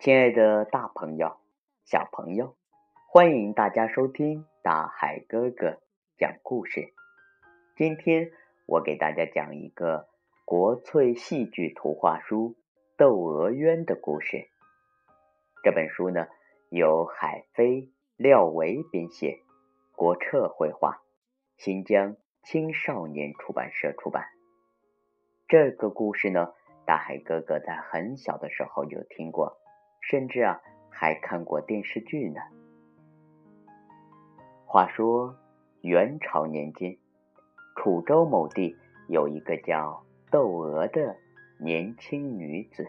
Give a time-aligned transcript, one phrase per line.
[0.00, 1.36] 亲爱的大朋友、
[1.84, 2.56] 小朋友，
[3.06, 5.78] 欢迎大家收听大海哥哥
[6.16, 6.94] 讲故事。
[7.76, 8.30] 今天
[8.64, 10.08] 我给大家讲一个
[10.46, 12.54] 国粹戏剧图画书
[12.96, 14.48] 《窦娥冤》的故事。
[15.62, 16.28] 这本书呢，
[16.70, 19.42] 由海飞、廖维编写，
[19.94, 21.02] 国策绘画，
[21.58, 24.24] 新疆青少年出版社出版。
[25.46, 26.54] 这个故事呢，
[26.86, 29.59] 大海哥哥在很小的时候就听过。
[30.10, 30.60] 甚至啊，
[30.90, 32.40] 还看过电视剧呢。
[34.66, 35.36] 话说
[35.82, 36.98] 元朝年间，
[37.76, 41.16] 楚州某地有一个叫窦娥的
[41.60, 42.88] 年轻女子，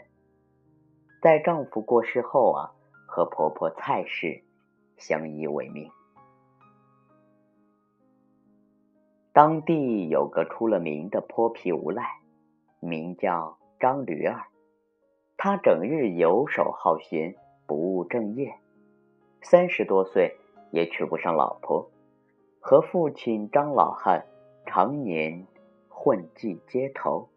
[1.21, 2.73] 在丈夫过世后啊，
[3.07, 4.43] 和婆婆蔡氏
[4.97, 5.91] 相依为命。
[9.31, 12.03] 当地有个出了名的泼皮无赖，
[12.79, 14.47] 名叫张驴儿。
[15.43, 17.33] 他整日游手好闲，
[17.65, 18.53] 不务正业，
[19.41, 20.37] 三十多岁
[20.69, 21.89] 也娶不上老婆，
[22.59, 24.27] 和父亲张老汉
[24.67, 25.47] 常年
[25.89, 27.27] 混迹街头。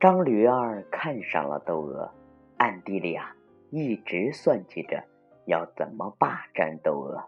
[0.00, 2.10] 张驴儿看上了窦娥，
[2.56, 3.36] 暗地里啊
[3.68, 5.04] 一直算计着
[5.44, 7.22] 要怎么霸占窦娥。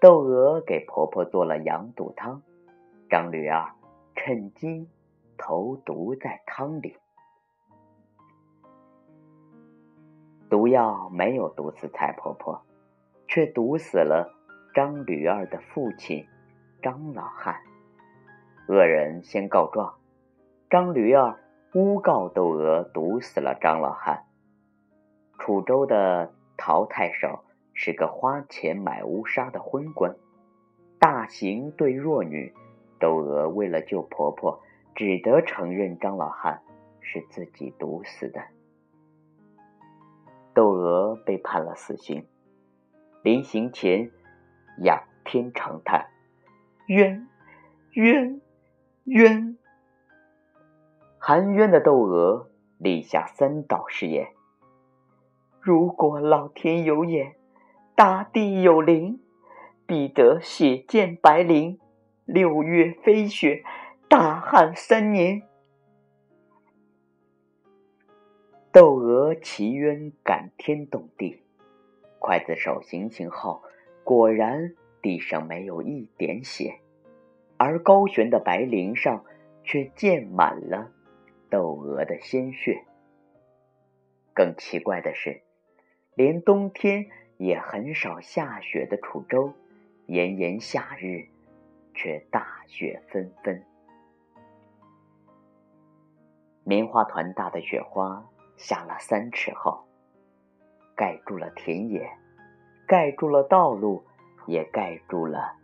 [0.00, 2.40] 窦娥给婆婆做了羊肚汤，
[3.10, 3.74] 张驴儿
[4.14, 4.88] 趁机。
[5.44, 6.96] 投毒在汤里，
[10.48, 12.62] 毒药没有毒死蔡婆婆，
[13.26, 14.32] 却毒死了
[14.72, 16.24] 张驴儿的父亲
[16.80, 17.56] 张老汉。
[18.68, 19.96] 恶人先告状，
[20.70, 21.40] 张驴儿
[21.74, 24.22] 诬告窦娥毒死了张老汉。
[25.40, 27.40] 楚州的陶太守
[27.74, 30.14] 是个花钱买乌纱的昏官，
[31.00, 32.54] 大刑对弱女。
[33.00, 34.60] 窦娥为了救婆婆。
[34.94, 36.62] 只得承认张老汉
[37.00, 38.42] 是自己毒死的。
[40.54, 42.26] 窦娥被判了死刑，
[43.22, 44.10] 临刑前
[44.78, 46.08] 仰天长叹
[46.88, 47.26] ：“冤，
[47.92, 48.40] 冤，
[49.04, 49.56] 冤！”
[51.18, 54.28] 含冤的窦娥立下三道誓言
[55.60, 57.36] ：“如果老天有眼，
[57.94, 59.20] 大地有灵，
[59.86, 61.78] 必得血溅白绫，
[62.26, 63.64] 六月飞雪。”
[64.12, 65.40] 大旱三年，
[68.70, 71.40] 窦娥祈冤感天动地。
[72.20, 73.62] 刽子手行刑后，
[74.04, 76.78] 果然地上没有一点血，
[77.56, 79.24] 而高悬的白绫上
[79.64, 80.92] 却溅满了
[81.48, 82.84] 窦娥的鲜血。
[84.34, 85.40] 更奇怪的是，
[86.14, 87.06] 连冬天
[87.38, 89.54] 也很少下雪的楚州，
[90.04, 91.28] 炎炎夏日
[91.94, 93.64] 却大雪纷纷。
[96.64, 98.24] 棉花团大的雪花
[98.56, 99.84] 下了三尺厚，
[100.94, 102.08] 盖住了田野，
[102.86, 104.04] 盖住了道路，
[104.46, 105.56] 也盖住了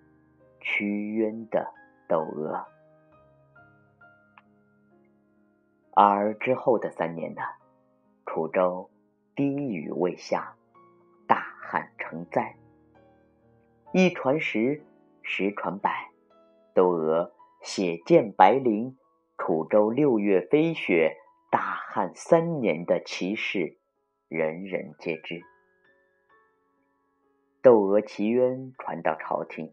[0.61, 1.73] 屈冤的
[2.09, 2.67] 窦娥。
[5.95, 7.43] 而之后的三年呢，
[8.27, 8.91] 楚州
[9.37, 10.55] 滴雨未下，
[11.29, 12.57] 大旱成灾。
[13.93, 14.83] 一传十，
[15.23, 16.11] 十传百，
[16.75, 17.33] 窦娥
[17.63, 18.95] 血溅白绫。
[19.49, 21.17] 楚州六月飞雪，
[21.51, 23.79] 大旱三年的奇事，
[24.29, 25.41] 人人皆知。
[27.63, 29.73] 窦娥奇冤传到朝廷，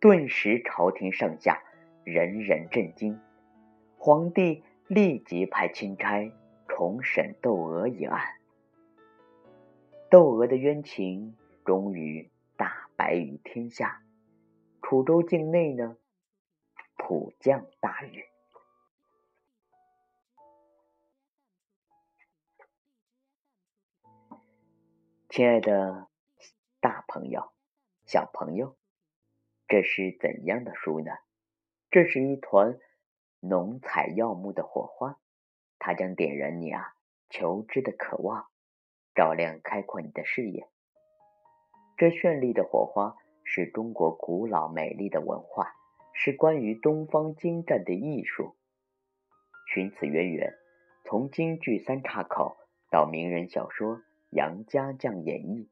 [0.00, 1.62] 顿时朝廷上下
[2.04, 3.20] 人人震惊。
[3.98, 6.32] 皇帝立即派钦差
[6.66, 8.22] 重审窦娥一案。
[10.08, 11.36] 窦娥的冤情
[11.66, 14.00] 终于大白于天下，
[14.80, 15.98] 楚州境内呢，
[16.96, 18.24] 普降大雨。
[25.36, 26.08] 亲爱的，
[26.80, 27.52] 大朋友、
[28.06, 28.74] 小朋友，
[29.68, 31.12] 这是怎样的书呢？
[31.90, 32.78] 这是一团
[33.40, 35.20] 浓彩耀目的火花，
[35.78, 36.94] 它将点燃你啊
[37.28, 38.46] 求知的渴望，
[39.14, 40.70] 照亮开阔你的视野。
[41.98, 43.14] 这绚丽的火花
[43.44, 45.74] 是中国古老美丽的文化，
[46.14, 48.56] 是关于东方精湛的艺术。
[49.66, 50.54] 寻此渊源，
[51.04, 52.56] 从京剧三岔口
[52.90, 54.00] 到名人小说。
[54.36, 55.66] 杨家将演绎，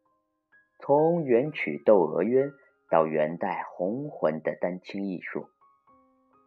[0.81, 2.49] 从元曲《窦娥冤》
[2.89, 5.51] 到元代红魂的丹青艺术，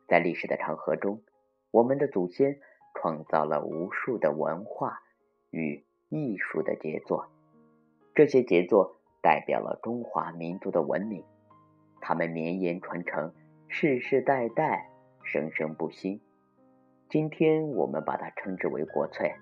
[0.07, 1.21] 在历史的长河中，
[1.69, 2.59] 我们的祖先
[2.95, 4.97] 创造了无数的文化
[5.51, 7.27] 与艺术的杰作。
[8.15, 11.23] 这些杰作代表了中华民族的文明，
[12.01, 13.31] 它们绵延传承，
[13.67, 14.89] 世世代代
[15.21, 16.23] 生生不息。
[17.11, 19.35] 今天我们把它称之为国粹，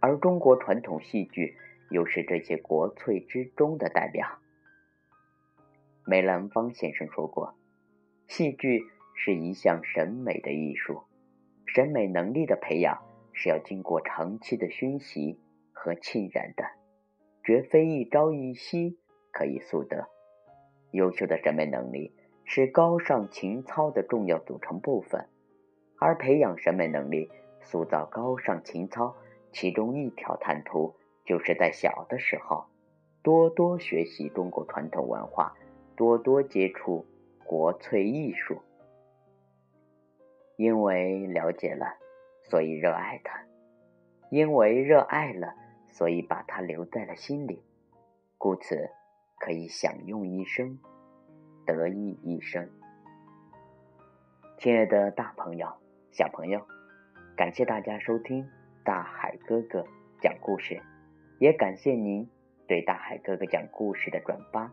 [0.00, 1.56] 而中国传统戏剧
[1.90, 4.38] 又是这些国粹之中的代表。
[6.04, 7.54] 梅兰芳先生说过
[8.28, 8.82] ：“戏剧
[9.14, 11.02] 是一项审美的艺术，
[11.66, 13.02] 审美能力的培养
[13.32, 15.38] 是要经过长期的熏习
[15.72, 16.64] 和浸染的，
[17.44, 18.98] 绝非一朝一夕
[19.30, 20.08] 可以速得。
[20.90, 22.12] 优秀的审美能力
[22.44, 25.28] 是高尚情操的重要组成部分，
[25.98, 27.30] 而培养审美能力、
[27.62, 29.16] 塑造高尚情操，
[29.52, 30.94] 其中一条坦途，
[31.24, 32.66] 就是在小的时候
[33.22, 35.54] 多多学习中国传统文化。”
[35.94, 37.06] 多多接触
[37.44, 38.62] 国粹艺术，
[40.56, 41.86] 因为了解了，
[42.44, 43.46] 所以热爱它；
[44.30, 45.54] 因为热爱了，
[45.86, 47.62] 所以把它留在了心里，
[48.38, 48.88] 故此
[49.38, 50.78] 可以享用一生，
[51.66, 52.68] 得意一生。
[54.58, 55.68] 亲爱的大朋友、
[56.10, 56.66] 小朋友，
[57.36, 58.48] 感谢大家收听
[58.82, 59.84] 大海哥哥
[60.22, 60.82] 讲故事，
[61.42, 62.30] 也感谢您
[62.68, 64.72] 对大海哥哥讲故事的转发。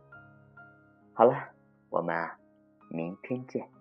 [1.13, 1.49] 好了，
[1.89, 2.37] 我们啊，
[2.91, 3.78] 明天见。